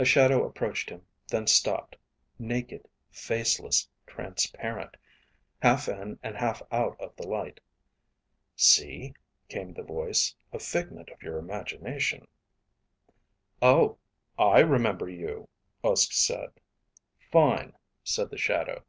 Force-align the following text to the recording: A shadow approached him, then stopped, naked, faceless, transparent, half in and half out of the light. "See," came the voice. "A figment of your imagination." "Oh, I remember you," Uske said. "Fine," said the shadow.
A 0.00 0.04
shadow 0.04 0.44
approached 0.44 0.90
him, 0.90 1.06
then 1.28 1.46
stopped, 1.46 1.94
naked, 2.40 2.88
faceless, 3.12 3.88
transparent, 4.04 4.96
half 5.62 5.86
in 5.88 6.18
and 6.24 6.36
half 6.36 6.60
out 6.72 7.00
of 7.00 7.14
the 7.14 7.28
light. 7.28 7.60
"See," 8.56 9.14
came 9.48 9.72
the 9.72 9.84
voice. 9.84 10.34
"A 10.52 10.58
figment 10.58 11.08
of 11.10 11.22
your 11.22 11.38
imagination." 11.38 12.26
"Oh, 13.62 13.98
I 14.36 14.58
remember 14.58 15.08
you," 15.08 15.48
Uske 15.84 16.12
said. 16.14 16.48
"Fine," 17.30 17.74
said 18.02 18.30
the 18.30 18.36
shadow. 18.38 18.82